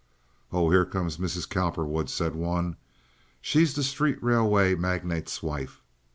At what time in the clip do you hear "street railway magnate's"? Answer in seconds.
3.83-5.43